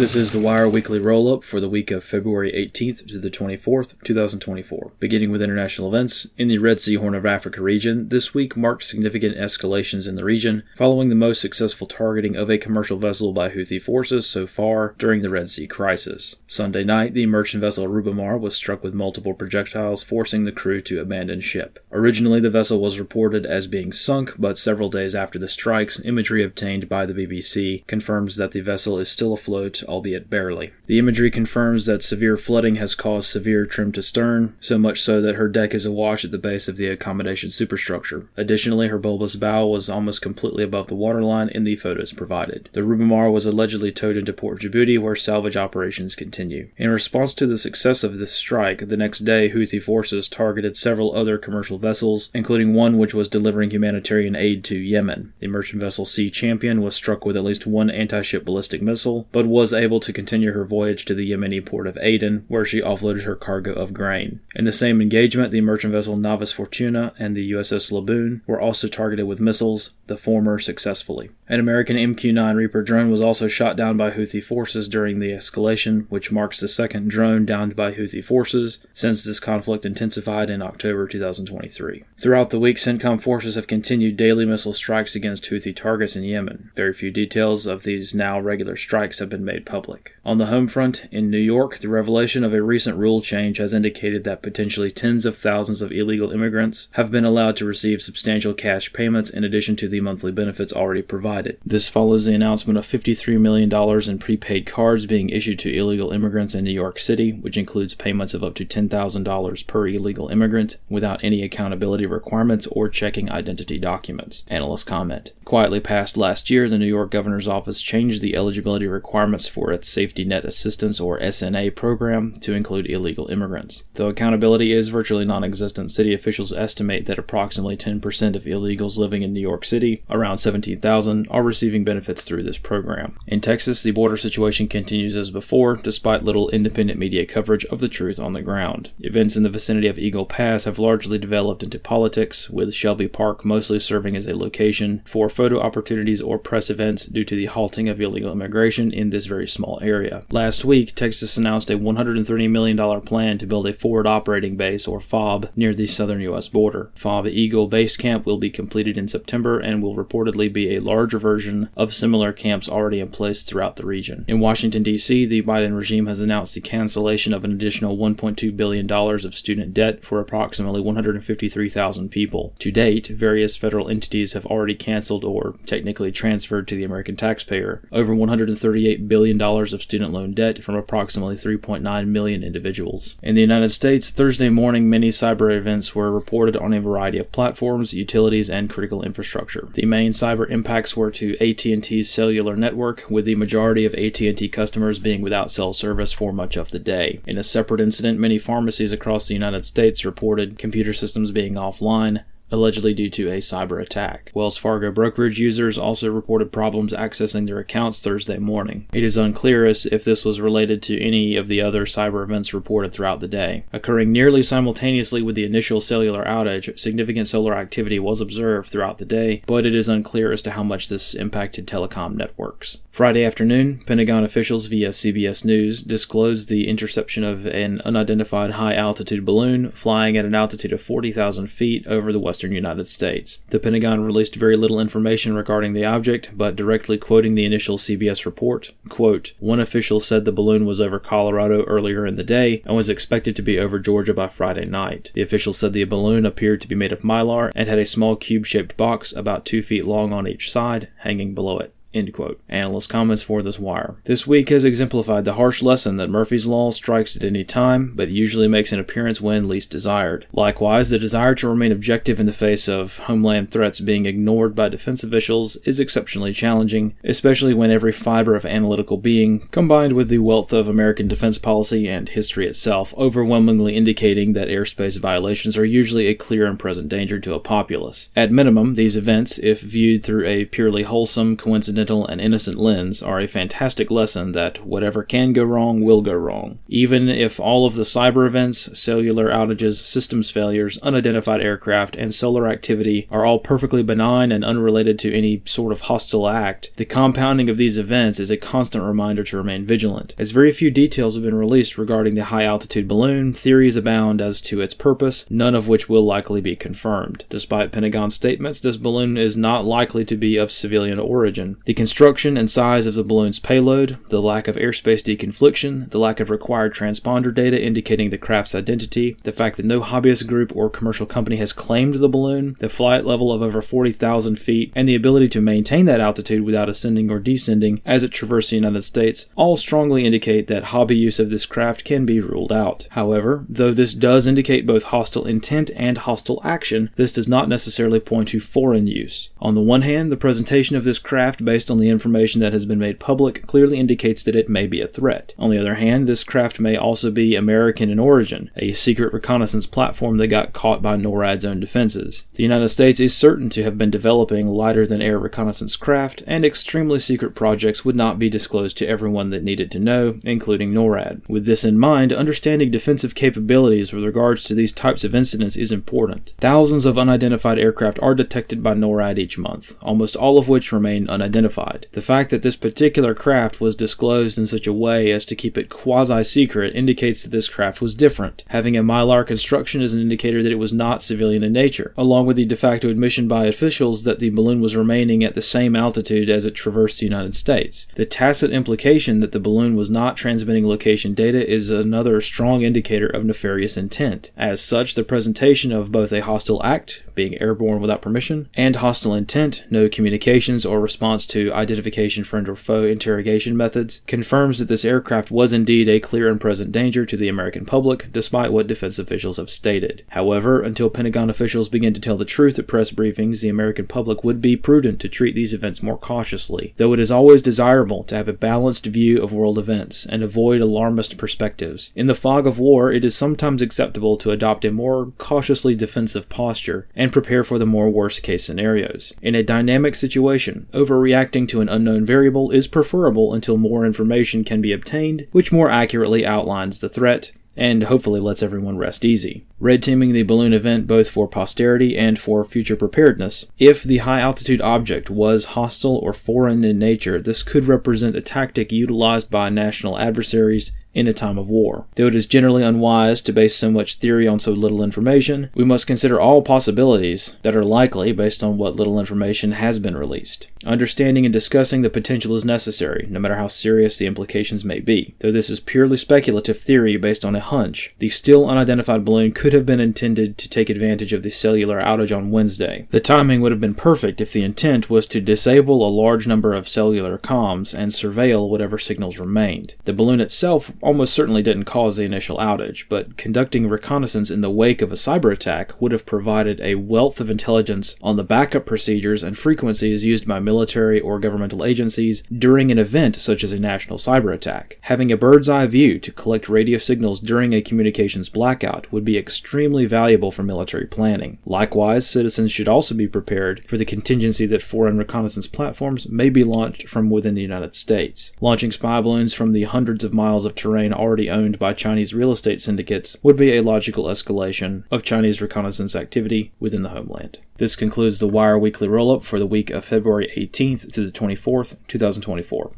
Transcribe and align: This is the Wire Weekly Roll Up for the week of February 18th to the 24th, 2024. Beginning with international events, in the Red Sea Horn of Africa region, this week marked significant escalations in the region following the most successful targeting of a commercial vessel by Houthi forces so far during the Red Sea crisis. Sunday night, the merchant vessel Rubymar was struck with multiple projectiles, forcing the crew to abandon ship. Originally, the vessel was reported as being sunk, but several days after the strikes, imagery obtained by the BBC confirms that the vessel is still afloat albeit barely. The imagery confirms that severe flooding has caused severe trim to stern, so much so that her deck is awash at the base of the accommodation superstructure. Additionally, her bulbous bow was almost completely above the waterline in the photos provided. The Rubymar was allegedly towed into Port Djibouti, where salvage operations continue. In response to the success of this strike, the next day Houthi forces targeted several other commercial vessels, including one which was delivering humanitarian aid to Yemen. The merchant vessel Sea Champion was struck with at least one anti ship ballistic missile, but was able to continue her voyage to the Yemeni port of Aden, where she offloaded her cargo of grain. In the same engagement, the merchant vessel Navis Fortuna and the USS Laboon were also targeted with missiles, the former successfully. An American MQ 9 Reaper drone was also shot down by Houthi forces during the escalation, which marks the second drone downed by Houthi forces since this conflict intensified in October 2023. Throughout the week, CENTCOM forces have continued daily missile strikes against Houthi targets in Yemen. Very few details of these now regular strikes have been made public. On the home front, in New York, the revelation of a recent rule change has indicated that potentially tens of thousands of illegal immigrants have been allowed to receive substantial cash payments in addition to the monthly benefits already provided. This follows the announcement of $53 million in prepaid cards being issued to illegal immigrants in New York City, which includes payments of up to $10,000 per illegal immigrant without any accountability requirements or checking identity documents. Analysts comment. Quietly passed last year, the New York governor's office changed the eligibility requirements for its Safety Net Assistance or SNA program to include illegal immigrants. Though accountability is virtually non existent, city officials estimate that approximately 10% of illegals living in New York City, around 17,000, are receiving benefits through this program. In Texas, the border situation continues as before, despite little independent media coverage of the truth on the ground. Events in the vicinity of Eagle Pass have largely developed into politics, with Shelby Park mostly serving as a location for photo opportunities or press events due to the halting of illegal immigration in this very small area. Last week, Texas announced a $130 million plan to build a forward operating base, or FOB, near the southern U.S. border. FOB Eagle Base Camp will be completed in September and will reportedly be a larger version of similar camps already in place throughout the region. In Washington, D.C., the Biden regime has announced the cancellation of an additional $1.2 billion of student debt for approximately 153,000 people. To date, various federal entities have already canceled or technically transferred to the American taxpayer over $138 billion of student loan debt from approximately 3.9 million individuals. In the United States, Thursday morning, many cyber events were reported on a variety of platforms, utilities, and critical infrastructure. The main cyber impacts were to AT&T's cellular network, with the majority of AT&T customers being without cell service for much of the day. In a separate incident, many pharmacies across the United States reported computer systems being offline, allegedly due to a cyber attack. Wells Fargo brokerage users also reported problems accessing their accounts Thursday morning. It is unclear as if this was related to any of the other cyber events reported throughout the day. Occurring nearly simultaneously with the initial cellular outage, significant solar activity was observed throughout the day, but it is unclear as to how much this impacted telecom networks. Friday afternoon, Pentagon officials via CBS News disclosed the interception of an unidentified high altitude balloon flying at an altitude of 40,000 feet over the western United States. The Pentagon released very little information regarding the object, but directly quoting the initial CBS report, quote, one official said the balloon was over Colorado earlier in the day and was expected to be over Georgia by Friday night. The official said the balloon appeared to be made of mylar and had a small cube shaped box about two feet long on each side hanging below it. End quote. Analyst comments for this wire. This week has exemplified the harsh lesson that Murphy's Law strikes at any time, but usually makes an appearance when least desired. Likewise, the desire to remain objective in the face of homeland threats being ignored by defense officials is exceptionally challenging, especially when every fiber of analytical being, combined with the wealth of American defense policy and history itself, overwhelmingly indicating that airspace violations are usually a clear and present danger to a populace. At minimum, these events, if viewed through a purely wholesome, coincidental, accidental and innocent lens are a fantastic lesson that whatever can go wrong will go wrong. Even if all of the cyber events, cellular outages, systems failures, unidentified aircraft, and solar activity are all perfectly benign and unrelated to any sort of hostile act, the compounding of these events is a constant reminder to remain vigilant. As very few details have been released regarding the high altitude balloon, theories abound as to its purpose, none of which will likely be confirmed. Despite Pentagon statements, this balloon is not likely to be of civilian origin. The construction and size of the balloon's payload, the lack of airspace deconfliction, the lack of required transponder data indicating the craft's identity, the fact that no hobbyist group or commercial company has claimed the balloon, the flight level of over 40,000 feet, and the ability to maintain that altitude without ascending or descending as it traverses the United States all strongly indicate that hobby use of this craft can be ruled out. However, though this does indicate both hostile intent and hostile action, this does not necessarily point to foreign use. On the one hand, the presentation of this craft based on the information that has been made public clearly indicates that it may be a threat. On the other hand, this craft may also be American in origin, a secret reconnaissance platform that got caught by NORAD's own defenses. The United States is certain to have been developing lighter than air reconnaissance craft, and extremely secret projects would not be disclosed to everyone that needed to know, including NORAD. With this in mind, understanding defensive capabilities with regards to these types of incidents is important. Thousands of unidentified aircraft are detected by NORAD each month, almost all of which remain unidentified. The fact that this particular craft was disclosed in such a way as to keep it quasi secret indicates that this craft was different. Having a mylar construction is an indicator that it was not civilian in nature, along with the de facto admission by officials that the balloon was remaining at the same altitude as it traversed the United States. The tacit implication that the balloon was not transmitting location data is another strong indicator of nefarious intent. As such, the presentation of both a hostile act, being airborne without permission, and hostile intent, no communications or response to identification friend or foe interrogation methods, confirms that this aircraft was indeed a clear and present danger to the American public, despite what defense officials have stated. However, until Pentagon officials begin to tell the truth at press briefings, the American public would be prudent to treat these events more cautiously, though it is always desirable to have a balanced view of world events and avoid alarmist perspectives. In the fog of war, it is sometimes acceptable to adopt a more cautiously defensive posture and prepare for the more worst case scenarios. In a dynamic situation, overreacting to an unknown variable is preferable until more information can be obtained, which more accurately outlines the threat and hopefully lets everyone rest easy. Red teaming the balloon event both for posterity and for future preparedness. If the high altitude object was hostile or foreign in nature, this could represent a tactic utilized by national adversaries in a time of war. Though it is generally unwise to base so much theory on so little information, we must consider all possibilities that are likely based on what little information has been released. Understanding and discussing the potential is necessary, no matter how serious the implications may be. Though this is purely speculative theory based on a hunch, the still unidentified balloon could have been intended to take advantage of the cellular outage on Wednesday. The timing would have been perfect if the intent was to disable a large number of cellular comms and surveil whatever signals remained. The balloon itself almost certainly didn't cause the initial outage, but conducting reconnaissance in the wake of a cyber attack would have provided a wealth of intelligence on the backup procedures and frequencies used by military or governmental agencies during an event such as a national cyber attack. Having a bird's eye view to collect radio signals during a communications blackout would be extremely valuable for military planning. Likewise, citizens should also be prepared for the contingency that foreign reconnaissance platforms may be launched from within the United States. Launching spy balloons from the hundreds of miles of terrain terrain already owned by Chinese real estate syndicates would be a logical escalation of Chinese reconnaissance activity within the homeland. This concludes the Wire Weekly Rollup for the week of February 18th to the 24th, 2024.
This 0.00 0.16
is 0.16 0.32
the 0.32 0.40
Wire 0.40 0.66
Weekly 0.66 0.98
Roll 0.98 1.30
Up 1.30 1.44
for 1.44 1.60
the 1.60 1.68
week 1.68 1.90
of 1.90 2.02
February 2.02 2.50
18th 2.52 3.06
to 3.08 3.18
the 3.18 3.28
24th, 3.28 4.02
2024. 4.02 4.92
Beginning 4.98 5.30
with 5.30 5.42
international 5.42 5.88
events, 5.88 6.26
in 6.38 6.48
the 6.48 6.56
Red 6.56 6.80
Sea 6.80 6.94
Horn 6.94 7.14
of 7.14 7.26
Africa 7.26 7.60
region, 7.60 8.08
this 8.08 8.32
week 8.32 8.56
marked 8.56 8.84
significant 8.84 9.36
escalations 9.36 10.08
in 10.08 10.14
the 10.14 10.24
region 10.24 10.62
following 10.78 11.10
the 11.10 11.14
most 11.14 11.42
successful 11.42 11.86
targeting 11.86 12.34
of 12.34 12.48
a 12.48 12.56
commercial 12.56 12.96
vessel 12.96 13.34
by 13.34 13.50
Houthi 13.50 13.78
forces 13.78 14.26
so 14.26 14.46
far 14.46 14.94
during 14.96 15.20
the 15.20 15.28
Red 15.28 15.50
Sea 15.50 15.66
crisis. 15.66 16.36
Sunday 16.46 16.82
night, 16.82 17.12
the 17.12 17.26
merchant 17.26 17.60
vessel 17.60 17.86
Rubymar 17.86 18.40
was 18.40 18.56
struck 18.56 18.82
with 18.82 18.94
multiple 18.94 19.34
projectiles, 19.34 20.02
forcing 20.02 20.44
the 20.44 20.50
crew 20.50 20.80
to 20.80 21.02
abandon 21.02 21.42
ship. 21.42 21.78
Originally, 21.92 22.40
the 22.40 22.48
vessel 22.48 22.80
was 22.80 22.98
reported 22.98 23.44
as 23.44 23.66
being 23.66 23.92
sunk, 23.92 24.32
but 24.38 24.56
several 24.56 24.88
days 24.88 25.14
after 25.14 25.38
the 25.38 25.46
strikes, 25.46 26.00
imagery 26.00 26.42
obtained 26.42 26.88
by 26.88 27.04
the 27.04 27.12
BBC 27.12 27.86
confirms 27.86 28.36
that 28.36 28.52
the 28.52 28.62
vessel 28.62 28.98
is 28.98 29.10
still 29.10 29.34
afloat 29.34 29.82
albeit 29.90 30.30
barely. 30.30 30.72
The 30.86 30.98
imagery 30.98 31.30
confirms 31.30 31.86
that 31.86 32.02
severe 32.02 32.36
flooding 32.36 32.76
has 32.76 32.94
caused 32.94 33.28
severe 33.28 33.66
trim 33.66 33.92
to 33.92 34.02
stern, 34.02 34.56
so 34.60 34.78
much 34.78 35.02
so 35.02 35.20
that 35.20 35.34
her 35.34 35.48
deck 35.48 35.74
is 35.74 35.84
awash 35.84 36.24
at 36.24 36.30
the 36.30 36.38
base 36.38 36.68
of 36.68 36.76
the 36.76 36.86
accommodation 36.86 37.50
superstructure. 37.50 38.26
Additionally, 38.36 38.88
her 38.88 38.98
bulbous 38.98 39.36
bow 39.36 39.66
was 39.66 39.90
almost 39.90 40.22
completely 40.22 40.64
above 40.64 40.86
the 40.86 40.94
waterline 40.94 41.48
in 41.48 41.64
the 41.64 41.76
photos 41.76 42.12
provided. 42.12 42.68
The 42.72 42.80
Rubymar 42.80 43.32
was 43.32 43.46
allegedly 43.46 43.92
towed 43.92 44.16
into 44.16 44.32
Port 44.32 44.60
Djibouti, 44.60 44.98
where 44.98 45.16
salvage 45.16 45.56
operations 45.56 46.14
continue. 46.14 46.68
In 46.76 46.90
response 46.90 47.34
to 47.34 47.46
the 47.46 47.58
success 47.58 48.04
of 48.04 48.18
this 48.18 48.32
strike, 48.32 48.88
the 48.88 48.96
next 48.96 49.20
day 49.20 49.50
Houthi 49.50 49.82
forces 49.82 50.28
targeted 50.28 50.76
several 50.76 51.14
other 51.14 51.38
commercial 51.38 51.78
vessels, 51.78 52.30
including 52.32 52.74
one 52.74 52.98
which 52.98 53.14
was 53.14 53.28
delivering 53.28 53.70
humanitarian 53.70 54.36
aid 54.36 54.64
to 54.64 54.76
Yemen. 54.76 55.32
The 55.40 55.48
merchant 55.48 55.80
vessel 55.80 56.06
Sea 56.06 56.30
Champion 56.30 56.82
was 56.82 56.94
struck 56.94 57.24
with 57.24 57.36
at 57.36 57.44
least 57.44 57.66
one 57.66 57.90
anti 57.90 58.22
ship 58.22 58.44
ballistic 58.44 58.82
missile, 58.82 59.26
but 59.32 59.46
was 59.46 59.72
able 59.80 60.00
to 60.00 60.12
continue 60.12 60.52
her 60.52 60.64
voyage 60.64 61.04
to 61.06 61.14
the 61.14 61.30
Yemeni 61.30 61.64
port 61.64 61.86
of 61.86 61.98
Aden, 62.00 62.44
where 62.48 62.64
she 62.64 62.80
offloaded 62.80 63.24
her 63.24 63.34
cargo 63.34 63.72
of 63.72 63.92
grain. 63.92 64.40
In 64.54 64.64
the 64.64 64.72
same 64.72 65.00
engagement, 65.00 65.50
the 65.50 65.60
merchant 65.60 65.92
vessel 65.92 66.16
Navis 66.16 66.52
Fortuna 66.52 67.12
and 67.18 67.36
the 67.36 67.52
USS 67.52 67.90
Laboon 67.90 68.42
were 68.46 68.60
also 68.60 68.88
targeted 68.88 69.26
with 69.26 69.40
missiles, 69.40 69.92
the 70.06 70.16
former 70.16 70.58
successfully. 70.58 71.30
An 71.48 71.60
American 71.60 71.96
MQ 71.96 72.34
9 72.34 72.56
Reaper 72.56 72.82
drone 72.82 73.10
was 73.10 73.20
also 73.20 73.48
shot 73.48 73.76
down 73.76 73.96
by 73.96 74.10
Houthi 74.10 74.42
forces 74.42 74.88
during 74.88 75.18
the 75.18 75.30
escalation, 75.30 76.06
which 76.08 76.30
marks 76.30 76.60
the 76.60 76.68
second 76.68 77.10
drone 77.10 77.46
downed 77.46 77.74
by 77.74 77.92
Houthi 77.92 78.24
forces 78.24 78.78
since 78.94 79.24
this 79.24 79.40
conflict 79.40 79.86
intensified 79.86 80.50
in 80.50 80.62
October 80.62 81.06
2023. 81.06 82.04
Throughout 82.18 82.50
the 82.50 82.60
week, 82.60 82.76
CENTCOM 82.76 83.20
forces 83.20 83.54
have 83.54 83.66
continued 83.66 84.16
daily 84.16 84.44
missile 84.44 84.72
strikes 84.72 85.14
against 85.14 85.44
Houthi 85.44 85.74
targets 85.74 86.16
in 86.16 86.24
Yemen. 86.24 86.70
Very 86.74 86.92
few 86.92 87.10
details 87.10 87.66
of 87.66 87.82
these 87.82 88.14
now 88.14 88.38
regular 88.38 88.76
strikes 88.76 89.18
have 89.18 89.28
been 89.28 89.44
made 89.44 89.66
public. 89.70 90.16
On 90.24 90.38
the 90.38 90.46
home 90.46 90.66
front, 90.66 91.06
in 91.12 91.30
New 91.30 91.38
York, 91.38 91.78
the 91.78 91.88
revelation 91.88 92.42
of 92.42 92.52
a 92.52 92.60
recent 92.60 92.96
rule 92.96 93.22
change 93.22 93.58
has 93.58 93.72
indicated 93.72 94.24
that 94.24 94.42
potentially 94.42 94.90
tens 94.90 95.24
of 95.24 95.38
thousands 95.38 95.80
of 95.80 95.92
illegal 95.92 96.32
immigrants 96.32 96.88
have 96.92 97.10
been 97.10 97.24
allowed 97.24 97.56
to 97.56 97.64
receive 97.64 98.02
substantial 98.02 98.52
cash 98.52 98.92
payments 98.92 99.30
in 99.30 99.44
addition 99.44 99.76
to 99.76 99.88
the 99.88 100.00
monthly 100.00 100.32
benefits 100.32 100.72
already 100.72 101.02
provided. 101.02 101.56
This 101.64 101.88
follows 101.88 102.24
the 102.24 102.34
announcement 102.34 102.78
of 102.78 102.86
$53 102.86 103.38
million 103.40 103.72
in 104.10 104.18
prepaid 104.18 104.66
cards 104.66 105.06
being 105.06 105.30
issued 105.30 105.60
to 105.60 105.74
illegal 105.74 106.10
immigrants 106.10 106.54
in 106.54 106.64
New 106.64 106.70
York 106.70 106.98
City, 106.98 107.32
which 107.32 107.56
includes 107.56 107.94
payments 107.94 108.34
of 108.34 108.42
up 108.42 108.56
to 108.56 108.64
$10,000 108.64 109.66
per 109.66 109.86
illegal 109.86 110.28
immigrant 110.28 110.78
without 110.88 111.22
any 111.22 111.44
accountability 111.44 112.06
requirements 112.06 112.66
or 112.72 112.88
checking 112.88 113.30
identity 113.30 113.78
documents. 113.78 114.42
Analysts 114.48 114.84
comment. 114.84 115.32
Quietly 115.44 115.80
passed 115.80 116.16
last 116.16 116.50
year, 116.50 116.68
the 116.68 116.78
New 116.78 116.86
York 116.86 117.10
governor's 117.10 117.48
office 117.48 117.80
changed 117.80 118.20
the 118.20 118.36
eligibility 118.36 118.86
requirements 118.86 119.46
for 119.50 119.72
its 119.72 119.88
Safety 119.88 120.24
Net 120.24 120.44
Assistance 120.44 121.00
or 121.00 121.18
SNA 121.18 121.74
program 121.76 122.34
to 122.40 122.54
include 122.54 122.88
illegal 122.88 123.28
immigrants. 123.28 123.84
Though 123.94 124.08
accountability 124.08 124.72
is 124.72 124.88
virtually 124.88 125.24
non 125.24 125.44
existent, 125.44 125.92
city 125.92 126.14
officials 126.14 126.52
estimate 126.52 127.06
that 127.06 127.18
approximately 127.18 127.76
10% 127.76 128.36
of 128.36 128.44
illegals 128.44 128.96
living 128.96 129.22
in 129.22 129.32
New 129.32 129.40
York 129.40 129.64
City, 129.64 130.02
around 130.08 130.38
17,000, 130.38 131.26
are 131.30 131.42
receiving 131.42 131.84
benefits 131.84 132.24
through 132.24 132.42
this 132.42 132.58
program. 132.58 133.16
In 133.26 133.40
Texas, 133.40 133.82
the 133.82 133.90
border 133.90 134.16
situation 134.16 134.68
continues 134.68 135.16
as 135.16 135.30
before, 135.30 135.76
despite 135.76 136.24
little 136.24 136.48
independent 136.50 136.98
media 136.98 137.26
coverage 137.26 137.64
of 137.66 137.80
the 137.80 137.88
truth 137.88 138.20
on 138.20 138.32
the 138.32 138.42
ground. 138.42 138.90
Events 139.00 139.36
in 139.36 139.42
the 139.42 139.50
vicinity 139.50 139.88
of 139.88 139.98
Eagle 139.98 140.26
Pass 140.26 140.64
have 140.64 140.78
largely 140.78 141.18
developed 141.18 141.62
into 141.62 141.78
politics, 141.78 142.48
with 142.48 142.74
Shelby 142.74 143.08
Park 143.08 143.44
mostly 143.44 143.80
serving 143.80 144.16
as 144.16 144.26
a 144.26 144.36
location 144.36 145.02
for 145.06 145.28
photo 145.28 145.60
opportunities 145.60 146.20
or 146.20 146.38
press 146.38 146.70
events 146.70 147.06
due 147.06 147.24
to 147.24 147.36
the 147.36 147.46
halting 147.46 147.88
of 147.88 148.00
illegal 148.00 148.32
immigration 148.32 148.92
in 148.92 149.10
this 149.10 149.26
very 149.26 149.39
small 149.48 149.78
area. 149.82 150.24
Last 150.30 150.64
week, 150.64 150.94
Texas 150.94 151.36
announced 151.36 151.70
a 151.70 151.78
$130 151.78 152.50
million 152.50 153.00
plan 153.02 153.38
to 153.38 153.46
build 153.46 153.66
a 153.66 153.72
forward 153.72 154.06
operating 154.06 154.56
base, 154.56 154.86
or 154.86 155.00
FOB, 155.00 155.50
near 155.56 155.74
the 155.74 155.86
southern 155.86 156.20
U.S. 156.20 156.48
border. 156.48 156.90
FOB 156.94 157.26
Eagle 157.26 157.66
Base 157.66 157.96
Camp 157.96 158.26
will 158.26 158.38
be 158.38 158.50
completed 158.50 158.98
in 158.98 159.08
September 159.08 159.58
and 159.58 159.82
will 159.82 159.96
reportedly 159.96 160.52
be 160.52 160.74
a 160.74 160.80
larger 160.80 161.18
version 161.18 161.68
of 161.76 161.94
similar 161.94 162.32
camps 162.32 162.68
already 162.68 163.00
in 163.00 163.08
place 163.08 163.42
throughout 163.42 163.76
the 163.76 163.86
region. 163.86 164.24
In 164.28 164.40
Washington, 164.40 164.82
D.C., 164.82 165.26
the 165.26 165.42
Biden 165.42 165.76
regime 165.76 166.06
has 166.06 166.20
announced 166.20 166.54
the 166.54 166.60
cancellation 166.60 167.32
of 167.32 167.44
an 167.44 167.52
additional 167.52 167.96
$1.2 167.96 168.56
billion 168.56 168.90
of 168.90 169.34
student 169.34 169.74
debt 169.74 170.04
for 170.04 170.20
approximately 170.20 170.80
153,000 170.80 172.08
people. 172.08 172.54
To 172.58 172.70
date, 172.70 173.08
various 173.08 173.56
federal 173.56 173.88
entities 173.88 174.32
have 174.32 174.46
already 174.46 174.74
canceled 174.74 175.24
or 175.24 175.54
technically 175.66 176.12
transferred 176.12 176.68
to 176.68 176.76
the 176.76 176.84
American 176.84 177.16
taxpayer 177.16 177.82
over 177.92 178.14
$138 178.14 179.08
billion 179.08 179.29
of 179.40 179.82
student 179.82 180.12
loan 180.12 180.32
debt 180.32 180.64
from 180.64 180.74
approximately 180.74 181.36
3.9 181.36 182.06
million 182.06 182.42
individuals. 182.42 183.16
In 183.22 183.34
the 183.34 183.40
United 183.40 183.70
States, 183.70 184.10
Thursday 184.10 184.48
morning, 184.48 184.88
many 184.88 185.10
cyber 185.10 185.54
events 185.56 185.94
were 185.94 186.10
reported 186.10 186.56
on 186.56 186.72
a 186.72 186.80
variety 186.80 187.18
of 187.18 187.32
platforms, 187.32 187.92
utilities, 187.92 188.48
and 188.48 188.70
critical 188.70 189.02
infrastructure. 189.02 189.68
The 189.74 189.86
main 189.86 190.12
cyber 190.12 190.48
impacts 190.50 190.96
were 190.96 191.10
to 191.12 191.36
AT&T's 191.40 192.10
cellular 192.10 192.56
network, 192.56 193.04
with 193.10 193.24
the 193.24 193.34
majority 193.34 193.84
of 193.84 193.94
AT&T 193.94 194.48
customers 194.48 194.98
being 194.98 195.20
without 195.20 195.52
cell 195.52 195.72
service 195.72 196.12
for 196.12 196.32
much 196.32 196.56
of 196.56 196.70
the 196.70 196.78
day. 196.78 197.20
In 197.26 197.38
a 197.38 197.44
separate 197.44 197.80
incident, 197.80 198.18
many 198.18 198.38
pharmacies 198.38 198.92
across 198.92 199.26
the 199.26 199.34
United 199.34 199.64
States 199.64 200.04
reported 200.04 200.58
computer 200.58 200.92
systems 200.92 201.30
being 201.30 201.54
offline, 201.54 202.24
allegedly 202.50 202.94
due 202.94 203.10
to 203.10 203.28
a 203.28 203.38
cyber 203.38 203.80
attack. 203.80 204.30
Wells 204.34 204.56
Fargo 204.56 204.90
brokerage 204.90 205.38
users 205.38 205.78
also 205.78 206.10
reported 206.10 206.52
problems 206.52 206.92
accessing 206.92 207.46
their 207.46 207.58
accounts 207.58 208.00
Thursday 208.00 208.38
morning. 208.38 208.86
It 208.92 209.04
is 209.04 209.16
unclear 209.16 209.66
as 209.66 209.86
if 209.86 210.04
this 210.04 210.24
was 210.24 210.40
related 210.40 210.82
to 210.84 211.00
any 211.00 211.36
of 211.36 211.48
the 211.48 211.60
other 211.60 211.86
cyber 211.86 212.22
events 212.22 212.54
reported 212.54 212.92
throughout 212.92 213.20
the 213.20 213.28
day. 213.28 213.64
Occurring 213.72 214.12
nearly 214.12 214.42
simultaneously 214.42 215.22
with 215.22 215.34
the 215.34 215.44
initial 215.44 215.80
cellular 215.80 216.24
outage, 216.24 216.78
significant 216.78 217.28
solar 217.28 217.54
activity 217.54 217.98
was 217.98 218.20
observed 218.20 218.68
throughout 218.68 218.98
the 218.98 219.04
day, 219.04 219.42
but 219.46 219.66
it 219.66 219.74
is 219.74 219.88
unclear 219.88 220.32
as 220.32 220.42
to 220.42 220.52
how 220.52 220.62
much 220.62 220.88
this 220.88 221.14
impacted 221.14 221.66
telecom 221.66 222.14
networks. 222.14 222.78
Friday 223.00 223.24
afternoon, 223.24 223.82
Pentagon 223.86 224.24
officials 224.24 224.66
via 224.66 224.90
CBS 224.90 225.42
News 225.42 225.80
disclosed 225.80 226.50
the 226.50 226.68
interception 226.68 227.24
of 227.24 227.46
an 227.46 227.80
unidentified 227.80 228.50
high 228.50 228.74
altitude 228.74 229.24
balloon 229.24 229.72
flying 229.72 230.18
at 230.18 230.26
an 230.26 230.34
altitude 230.34 230.70
of 230.70 230.82
40,000 230.82 231.46
feet 231.46 231.86
over 231.86 232.12
the 232.12 232.18
western 232.18 232.52
United 232.52 232.86
States. 232.86 233.40
The 233.48 233.58
Pentagon 233.58 234.04
released 234.04 234.34
very 234.34 234.54
little 234.54 234.78
information 234.78 235.32
regarding 235.32 235.72
the 235.72 235.86
object, 235.86 236.32
but 236.36 236.56
directly 236.56 236.98
quoting 236.98 237.34
the 237.34 237.46
initial 237.46 237.78
CBS 237.78 238.26
report, 238.26 238.72
quote, 238.90 239.32
one 239.38 239.60
official 239.60 240.00
said 240.00 240.26
the 240.26 240.30
balloon 240.30 240.66
was 240.66 240.78
over 240.78 240.98
Colorado 240.98 241.64
earlier 241.64 242.04
in 242.04 242.16
the 242.16 242.22
day 242.22 242.60
and 242.66 242.76
was 242.76 242.90
expected 242.90 243.34
to 243.34 243.40
be 243.40 243.58
over 243.58 243.78
Georgia 243.78 244.12
by 244.12 244.28
Friday 244.28 244.66
night. 244.66 245.10
The 245.14 245.22
official 245.22 245.54
said 245.54 245.72
the 245.72 245.84
balloon 245.84 246.26
appeared 246.26 246.60
to 246.60 246.68
be 246.68 246.74
made 246.74 246.92
of 246.92 247.00
mylar 247.00 247.50
and 247.56 247.66
had 247.66 247.78
a 247.78 247.86
small 247.86 248.14
cube 248.14 248.44
shaped 248.44 248.76
box 248.76 249.14
about 249.14 249.46
two 249.46 249.62
feet 249.62 249.86
long 249.86 250.12
on 250.12 250.28
each 250.28 250.52
side 250.52 250.88
hanging 250.98 251.34
below 251.34 251.60
it. 251.60 251.74
End 251.92 252.12
quote. 252.12 252.40
Analyst 252.48 252.88
comments 252.88 253.22
for 253.22 253.42
this 253.42 253.58
wire. 253.58 253.96
This 254.04 254.24
week 254.24 254.48
has 254.50 254.64
exemplified 254.64 255.24
the 255.24 255.34
harsh 255.34 255.60
lesson 255.60 255.96
that 255.96 256.08
Murphy's 256.08 256.46
Law 256.46 256.70
strikes 256.70 257.16
at 257.16 257.24
any 257.24 257.42
time, 257.42 257.94
but 257.96 258.10
usually 258.10 258.46
makes 258.46 258.70
an 258.70 258.78
appearance 258.78 259.20
when 259.20 259.48
least 259.48 259.70
desired. 259.70 260.26
Likewise, 260.32 260.90
the 260.90 261.00
desire 261.00 261.34
to 261.34 261.48
remain 261.48 261.72
objective 261.72 262.20
in 262.20 262.26
the 262.26 262.32
face 262.32 262.68
of 262.68 262.98
homeland 262.98 263.50
threats 263.50 263.80
being 263.80 264.06
ignored 264.06 264.54
by 264.54 264.68
defense 264.68 265.02
officials 265.02 265.56
is 265.64 265.80
exceptionally 265.80 266.32
challenging, 266.32 266.94
especially 267.02 267.54
when 267.54 267.72
every 267.72 267.92
fiber 267.92 268.36
of 268.36 268.46
analytical 268.46 268.96
being, 268.96 269.48
combined 269.50 269.94
with 269.94 270.08
the 270.08 270.18
wealth 270.18 270.52
of 270.52 270.68
American 270.68 271.08
defense 271.08 271.38
policy 271.38 271.88
and 271.88 272.10
history 272.10 272.46
itself, 272.46 272.94
overwhelmingly 272.96 273.76
indicating 273.76 274.32
that 274.34 274.48
airspace 274.48 274.96
violations 274.96 275.56
are 275.56 275.64
usually 275.64 276.06
a 276.06 276.14
clear 276.14 276.46
and 276.46 276.58
present 276.58 276.88
danger 276.88 277.18
to 277.18 277.34
a 277.34 277.40
populace. 277.40 278.10
At 278.14 278.30
minimum, 278.30 278.74
these 278.74 278.96
events, 278.96 279.38
if 279.38 279.60
viewed 279.60 280.04
through 280.04 280.26
a 280.26 280.44
purely 280.44 280.84
wholesome, 280.84 281.36
coincidental, 281.36 281.79
accidental 281.80 282.06
and 282.06 282.20
innocent 282.20 282.58
lens 282.58 283.02
are 283.02 283.20
a 283.20 283.26
fantastic 283.26 283.90
lesson 283.90 284.32
that 284.32 284.66
whatever 284.66 285.02
can 285.02 285.32
go 285.32 285.42
wrong 285.42 285.80
will 285.80 286.02
go 286.02 286.12
wrong. 286.12 286.58
Even 286.68 287.08
if 287.08 287.40
all 287.40 287.64
of 287.64 287.74
the 287.74 287.84
cyber 287.84 288.26
events, 288.26 288.68
cellular 288.78 289.30
outages, 289.30 289.82
systems 289.82 290.28
failures, 290.28 290.76
unidentified 290.82 291.40
aircraft, 291.40 291.96
and 291.96 292.14
solar 292.14 292.46
activity 292.46 293.08
are 293.10 293.24
all 293.24 293.38
perfectly 293.38 293.82
benign 293.82 294.30
and 294.30 294.44
unrelated 294.44 294.98
to 294.98 295.16
any 295.16 295.42
sort 295.46 295.72
of 295.72 295.82
hostile 295.82 296.28
act, 296.28 296.70
the 296.76 296.84
compounding 296.84 297.48
of 297.48 297.56
these 297.56 297.78
events 297.78 298.20
is 298.20 298.30
a 298.30 298.36
constant 298.36 298.84
reminder 298.84 299.24
to 299.24 299.38
remain 299.38 299.64
vigilant. 299.64 300.14
As 300.18 300.32
very 300.32 300.52
few 300.52 300.70
details 300.70 301.14
have 301.14 301.24
been 301.24 301.34
released 301.34 301.78
regarding 301.78 302.14
the 302.14 302.24
high 302.24 302.44
altitude 302.44 302.86
balloon, 302.86 303.32
theories 303.32 303.76
abound 303.76 304.20
as 304.20 304.42
to 304.42 304.60
its 304.60 304.74
purpose, 304.74 305.24
none 305.30 305.54
of 305.54 305.66
which 305.66 305.88
will 305.88 306.04
likely 306.04 306.42
be 306.42 306.54
confirmed. 306.54 307.24
Despite 307.30 307.72
Pentagon 307.72 308.10
statements, 308.10 308.60
this 308.60 308.76
balloon 308.76 309.16
is 309.16 309.34
not 309.34 309.64
likely 309.64 310.04
to 310.04 310.16
be 310.16 310.36
of 310.36 310.52
civilian 310.52 310.98
origin. 310.98 311.56
The 311.70 311.74
construction 311.74 312.36
and 312.36 312.50
size 312.50 312.86
of 312.86 312.96
the 312.96 313.04
balloon's 313.04 313.38
payload, 313.38 313.96
the 314.08 314.20
lack 314.20 314.48
of 314.48 314.56
airspace 314.56 315.04
deconfliction, 315.04 315.88
the 315.92 316.00
lack 316.00 316.18
of 316.18 316.28
required 316.28 316.74
transponder 316.74 317.32
data 317.32 317.64
indicating 317.64 318.10
the 318.10 318.18
craft's 318.18 318.56
identity, 318.56 319.16
the 319.22 319.30
fact 319.30 319.56
that 319.56 319.64
no 319.64 319.80
hobbyist 319.80 320.26
group 320.26 320.50
or 320.56 320.68
commercial 320.68 321.06
company 321.06 321.36
has 321.36 321.52
claimed 321.52 321.94
the 321.94 322.08
balloon, 322.08 322.56
the 322.58 322.68
flight 322.68 323.04
level 323.04 323.30
of 323.30 323.40
over 323.40 323.62
40,000 323.62 324.34
feet, 324.34 324.72
and 324.74 324.88
the 324.88 324.96
ability 324.96 325.28
to 325.28 325.40
maintain 325.40 325.84
that 325.86 326.00
altitude 326.00 326.42
without 326.42 326.68
ascending 326.68 327.08
or 327.08 327.20
descending 327.20 327.80
as 327.86 328.02
it 328.02 328.10
traverses 328.10 328.50
the 328.50 328.56
United 328.56 328.82
States 328.82 329.28
all 329.36 329.56
strongly 329.56 330.04
indicate 330.04 330.48
that 330.48 330.64
hobby 330.74 330.96
use 330.96 331.20
of 331.20 331.30
this 331.30 331.46
craft 331.46 331.84
can 331.84 332.04
be 332.04 332.18
ruled 332.18 332.50
out. 332.50 332.88
However, 332.90 333.46
though 333.48 333.72
this 333.72 333.94
does 333.94 334.26
indicate 334.26 334.66
both 334.66 334.82
hostile 334.82 335.24
intent 335.24 335.70
and 335.76 335.98
hostile 335.98 336.40
action, 336.42 336.90
this 336.96 337.12
does 337.12 337.28
not 337.28 337.48
necessarily 337.48 338.00
point 338.00 338.30
to 338.30 338.40
foreign 338.40 338.88
use. 338.88 339.28
On 339.38 339.54
the 339.54 339.60
one 339.60 339.82
hand, 339.82 340.10
the 340.10 340.16
presentation 340.16 340.74
of 340.74 340.82
this 340.82 340.98
craft 340.98 341.44
based 341.44 341.59
on 341.68 341.78
the 341.78 341.88
information 341.88 342.40
that 342.40 342.52
has 342.52 342.64
been 342.64 342.78
made 342.78 343.00
public 343.00 343.44
clearly 343.48 343.80
indicates 343.80 344.22
that 344.22 344.36
it 344.36 344.48
may 344.48 344.68
be 344.68 344.80
a 344.80 344.86
threat. 344.86 345.32
On 345.36 345.50
the 345.50 345.58
other 345.58 345.74
hand, 345.74 346.06
this 346.06 346.22
craft 346.22 346.60
may 346.60 346.76
also 346.76 347.10
be 347.10 347.34
American 347.34 347.90
in 347.90 347.98
origin, 347.98 348.52
a 348.56 348.72
secret 348.72 349.12
reconnaissance 349.12 349.66
platform 349.66 350.18
that 350.18 350.28
got 350.28 350.52
caught 350.52 350.80
by 350.80 350.96
NORAD's 350.96 351.44
own 351.44 351.58
defenses. 351.58 352.28
The 352.34 352.44
United 352.44 352.68
States 352.68 353.00
is 353.00 353.16
certain 353.16 353.50
to 353.50 353.64
have 353.64 353.76
been 353.76 353.90
developing 353.90 354.46
lighter 354.46 354.86
than 354.86 355.02
air 355.02 355.18
reconnaissance 355.18 355.74
craft, 355.74 356.22
and 356.28 356.44
extremely 356.44 357.00
secret 357.00 357.34
projects 357.34 357.84
would 357.84 357.96
not 357.96 358.18
be 358.18 358.30
disclosed 358.30 358.78
to 358.78 358.86
everyone 358.86 359.30
that 359.30 359.42
needed 359.42 359.72
to 359.72 359.80
know, 359.80 360.20
including 360.22 360.72
NORAD. 360.72 361.28
With 361.28 361.46
this 361.46 361.64
in 361.64 361.78
mind, 361.78 362.12
understanding 362.12 362.70
defensive 362.70 363.16
capabilities 363.16 363.92
with 363.92 364.04
regards 364.04 364.44
to 364.44 364.54
these 364.54 364.72
types 364.72 365.02
of 365.02 365.14
incidents 365.14 365.56
is 365.56 365.72
important. 365.72 366.34
Thousands 366.38 366.86
of 366.86 366.98
unidentified 366.98 367.58
aircraft 367.58 367.98
are 368.00 368.14
detected 368.14 368.62
by 368.62 368.74
NORAD 368.74 369.18
each 369.18 369.38
month, 369.38 369.76
almost 369.82 370.14
all 370.14 370.38
of 370.38 370.48
which 370.48 370.70
remain 370.70 371.08
unidentified. 371.08 371.49
The 371.92 372.00
fact 372.00 372.30
that 372.30 372.42
this 372.42 372.56
particular 372.56 373.14
craft 373.14 373.60
was 373.60 373.76
disclosed 373.76 374.38
in 374.38 374.46
such 374.46 374.66
a 374.66 374.72
way 374.72 375.10
as 375.10 375.24
to 375.26 375.36
keep 375.36 375.56
it 375.58 375.68
quasi 375.68 376.22
secret 376.24 376.74
indicates 376.74 377.22
that 377.22 377.30
this 377.30 377.48
craft 377.48 377.80
was 377.80 377.94
different. 377.94 378.44
Having 378.48 378.76
a 378.76 378.82
mylar 378.82 379.26
construction 379.26 379.82
is 379.82 379.92
an 379.92 380.00
indicator 380.00 380.42
that 380.42 380.52
it 380.52 380.56
was 380.56 380.72
not 380.72 381.02
civilian 381.02 381.42
in 381.42 381.52
nature, 381.52 381.92
along 381.96 382.26
with 382.26 382.36
the 382.36 382.44
de 382.44 382.56
facto 382.56 382.88
admission 382.88 383.28
by 383.28 383.46
officials 383.46 384.04
that 384.04 384.20
the 384.20 384.30
balloon 384.30 384.60
was 384.60 384.76
remaining 384.76 385.24
at 385.24 385.34
the 385.34 385.42
same 385.42 385.74
altitude 385.76 386.28
as 386.30 386.44
it 386.44 386.54
traversed 386.54 387.00
the 387.00 387.06
United 387.06 387.34
States. 387.34 387.86
The 387.96 388.06
tacit 388.06 388.50
implication 388.50 389.20
that 389.20 389.32
the 389.32 389.40
balloon 389.40 389.76
was 389.76 389.90
not 389.90 390.16
transmitting 390.16 390.66
location 390.66 391.14
data 391.14 391.48
is 391.48 391.70
another 391.70 392.20
strong 392.20 392.62
indicator 392.62 393.06
of 393.06 393.24
nefarious 393.24 393.76
intent. 393.76 394.30
As 394.36 394.60
such, 394.60 394.94
the 394.94 395.04
presentation 395.04 395.72
of 395.72 395.92
both 395.92 396.12
a 396.12 396.22
hostile 396.22 396.62
act, 396.64 397.02
being 397.14 397.40
airborne 397.40 397.80
without 397.80 398.02
permission, 398.02 398.48
and 398.54 398.76
hostile 398.76 399.14
intent, 399.14 399.64
no 399.70 399.88
communications 399.88 400.64
or 400.64 400.80
response 400.80 401.26
to 401.26 401.39
identification 401.48 402.24
friend 402.24 402.48
or 402.48 402.56
foe 402.56 402.84
interrogation 402.84 403.56
methods, 403.56 404.02
confirms 404.06 404.58
that 404.58 404.68
this 404.68 404.84
aircraft 404.84 405.30
was 405.30 405.52
indeed 405.52 405.88
a 405.88 406.00
clear 406.00 406.28
and 406.28 406.40
present 406.40 406.72
danger 406.72 407.06
to 407.06 407.16
the 407.16 407.28
American 407.28 407.64
public, 407.64 408.12
despite 408.12 408.52
what 408.52 408.66
defense 408.66 408.98
officials 408.98 409.36
have 409.36 409.50
stated. 409.50 410.04
However, 410.08 410.62
until 410.62 410.90
Pentagon 410.90 411.30
officials 411.30 411.68
begin 411.68 411.94
to 411.94 412.00
tell 412.00 412.16
the 412.16 412.24
truth 412.24 412.58
at 412.58 412.66
press 412.66 412.90
briefings, 412.90 413.40
the 413.40 413.48
American 413.48 413.86
public 413.86 414.24
would 414.24 414.40
be 414.40 414.56
prudent 414.56 415.00
to 415.00 415.08
treat 415.08 415.34
these 415.34 415.54
events 415.54 415.82
more 415.82 415.96
cautiously, 415.96 416.74
though 416.76 416.92
it 416.92 417.00
is 417.00 417.10
always 417.10 417.42
desirable 417.42 418.04
to 418.04 418.16
have 418.16 418.28
a 418.28 418.32
balanced 418.32 418.86
view 418.86 419.22
of 419.22 419.32
world 419.32 419.58
events 419.58 420.06
and 420.06 420.22
avoid 420.22 420.60
alarmist 420.60 421.16
perspectives. 421.16 421.92
In 421.94 422.06
the 422.06 422.14
fog 422.14 422.46
of 422.46 422.58
war, 422.58 422.92
it 422.92 423.04
is 423.04 423.16
sometimes 423.16 423.62
acceptable 423.62 424.16
to 424.18 424.30
adopt 424.30 424.64
a 424.64 424.72
more 424.72 425.12
cautiously 425.18 425.74
defensive 425.74 426.28
posture 426.28 426.88
and 426.96 427.12
prepare 427.12 427.44
for 427.44 427.58
the 427.58 427.66
more 427.66 427.90
worst 427.90 428.22
case 428.22 428.44
scenarios. 428.44 429.12
In 429.22 429.34
a 429.34 429.42
dynamic 429.42 429.94
situation, 429.94 430.66
overreacting 430.72 431.29
to 431.30 431.60
an 431.60 431.68
unknown 431.68 432.04
variable 432.04 432.50
is 432.50 432.66
preferable 432.66 433.32
until 433.32 433.56
more 433.56 433.86
information 433.86 434.44
can 434.44 434.60
be 434.60 434.72
obtained, 434.72 435.26
which 435.32 435.52
more 435.52 435.70
accurately 435.70 436.26
outlines 436.26 436.80
the 436.80 436.88
threat 436.88 437.32
and 437.56 437.84
hopefully 437.84 438.20
lets 438.20 438.42
everyone 438.42 438.78
rest 438.78 439.04
easy. 439.04 439.44
Red 439.58 439.82
teaming 439.82 440.12
the 440.12 440.22
balloon 440.22 440.52
event 440.52 440.86
both 440.86 441.08
for 441.08 441.28
posterity 441.28 441.96
and 441.96 442.18
for 442.18 442.44
future 442.44 442.76
preparedness. 442.76 443.46
If 443.58 443.82
the 443.82 443.98
high 443.98 444.20
altitude 444.20 444.60
object 444.60 445.10
was 445.10 445.46
hostile 445.46 445.96
or 445.96 446.12
foreign 446.12 446.64
in 446.64 446.78
nature, 446.78 447.20
this 447.20 447.42
could 447.42 447.66
represent 447.66 448.16
a 448.16 448.20
tactic 448.20 448.72
utilized 448.72 449.30
by 449.30 449.50
national 449.50 449.98
adversaries 449.98 450.72
in 450.94 451.06
a 451.06 451.12
time 451.12 451.38
of 451.38 451.48
war. 451.48 451.86
Though 451.94 452.08
it 452.08 452.14
is 452.14 452.26
generally 452.26 452.62
unwise 452.62 453.20
to 453.22 453.32
base 453.32 453.56
so 453.56 453.70
much 453.70 453.96
theory 453.96 454.26
on 454.26 454.40
so 454.40 454.52
little 454.52 454.82
information, 454.82 455.50
we 455.54 455.64
must 455.64 455.86
consider 455.86 456.20
all 456.20 456.42
possibilities 456.42 457.36
that 457.42 457.56
are 457.56 457.64
likely 457.64 458.12
based 458.12 458.42
on 458.42 458.58
what 458.58 458.76
little 458.76 458.98
information 458.98 459.52
has 459.52 459.78
been 459.78 459.96
released. 459.96 460.48
Understanding 460.66 461.24
and 461.24 461.32
discussing 461.32 461.82
the 461.82 461.90
potential 461.90 462.36
is 462.36 462.44
necessary, 462.44 463.06
no 463.08 463.18
matter 463.18 463.36
how 463.36 463.48
serious 463.48 463.96
the 463.96 464.06
implications 464.06 464.64
may 464.64 464.80
be. 464.80 465.14
Though 465.20 465.32
this 465.32 465.48
is 465.48 465.60
purely 465.60 465.96
speculative 465.96 466.60
theory 466.60 466.96
based 466.96 467.24
on 467.24 467.34
a 467.34 467.40
hunch, 467.40 467.94
the 467.98 468.10
still 468.10 468.48
unidentified 468.48 469.04
balloon 469.04 469.32
could 469.32 469.52
have 469.52 469.64
been 469.64 469.80
intended 469.80 470.36
to 470.38 470.48
take 470.48 470.68
advantage 470.68 471.12
of 471.12 471.22
the 471.22 471.30
cellular 471.30 471.80
outage 471.80 472.14
on 472.14 472.30
Wednesday. 472.30 472.86
The 472.90 473.00
timing 473.00 473.40
would 473.40 473.52
have 473.52 473.60
been 473.60 473.74
perfect 473.74 474.20
if 474.20 474.32
the 474.32 474.42
intent 474.42 474.90
was 474.90 475.06
to 475.08 475.20
disable 475.20 475.86
a 475.86 475.88
large 475.88 476.26
number 476.26 476.52
of 476.52 476.68
cellular 476.68 477.16
comms 477.16 477.72
and 477.72 477.90
surveil 477.90 478.48
whatever 478.48 478.78
signals 478.78 479.18
remained. 479.18 479.74
The 479.84 479.92
balloon 479.92 480.20
itself 480.20 480.70
almost 480.82 481.14
certainly 481.14 481.42
didn't 481.42 481.64
cause 481.64 481.96
the 481.96 482.04
initial 482.04 482.38
outage, 482.38 482.84
but 482.88 483.16
conducting 483.16 483.68
reconnaissance 483.68 484.30
in 484.30 484.40
the 484.40 484.50
wake 484.50 484.82
of 484.82 484.92
a 484.92 484.96
cyber 484.96 485.32
attack 485.32 485.80
would 485.80 485.92
have 485.92 486.06
provided 486.06 486.60
a 486.60 486.76
wealth 486.76 487.20
of 487.20 487.30
intelligence 487.30 487.96
on 488.02 488.16
the 488.16 488.22
backup 488.22 488.66
procedures 488.66 489.22
and 489.22 489.38
frequencies 489.38 490.04
used 490.04 490.26
by 490.26 490.38
military 490.38 491.00
or 491.00 491.20
governmental 491.20 491.64
agencies 491.64 492.22
during 492.36 492.70
an 492.70 492.78
event 492.78 493.16
such 493.16 493.44
as 493.44 493.52
a 493.52 493.58
national 493.58 493.98
cyber 493.98 494.34
attack. 494.34 494.78
Having 494.82 495.12
a 495.12 495.16
bird's 495.16 495.48
eye 495.48 495.66
view 495.66 495.98
to 495.98 496.12
collect 496.12 496.48
radio 496.48 496.78
signals 496.78 497.20
during 497.20 497.52
a 497.52 497.62
communications 497.62 498.28
blackout 498.28 498.90
would 498.92 499.04
be 499.04 499.18
extremely 499.18 499.86
valuable 499.86 500.30
for 500.30 500.42
military 500.42 500.86
planning. 500.86 501.38
Likewise, 501.44 502.08
citizens 502.08 502.52
should 502.52 502.68
also 502.68 502.94
be 502.94 503.06
prepared 503.06 503.64
for 503.66 503.76
the 503.76 503.84
contingency 503.84 504.46
that 504.46 504.62
foreign 504.62 504.98
reconnaissance 504.98 505.46
platforms 505.46 506.08
may 506.08 506.28
be 506.28 506.44
launched 506.44 506.88
from 506.88 507.10
within 507.10 507.34
the 507.34 507.42
United 507.42 507.74
States. 507.74 508.32
Launching 508.40 508.72
spy 508.72 509.00
balloons 509.00 509.34
from 509.34 509.52
the 509.52 509.64
hundreds 509.64 510.04
of 510.04 510.12
miles 510.12 510.46
of 510.46 510.54
terrain 510.54 510.69
terrain 510.70 510.92
already 510.92 511.28
owned 511.28 511.58
by 511.58 511.72
Chinese 511.72 512.14
real 512.14 512.30
estate 512.30 512.60
syndicates 512.60 513.16
would 513.22 513.36
be 513.36 513.56
a 513.56 513.62
logical 513.62 514.04
escalation 514.04 514.84
of 514.90 515.02
Chinese 515.02 515.40
reconnaissance 515.40 515.96
activity 515.96 516.52
within 516.60 516.82
the 516.82 516.90
homeland. 516.90 517.38
This 517.58 517.74
concludes 517.76 518.20
the 518.20 518.28
Wire 518.28 518.58
Weekly 518.58 518.88
Rollup 518.88 519.24
for 519.24 519.38
the 519.38 519.46
week 519.46 519.70
of 519.70 519.84
February 519.84 520.32
18th 520.36 520.92
to 520.94 521.04
the 521.04 521.12
24th, 521.12 521.76
2024. 521.88 522.68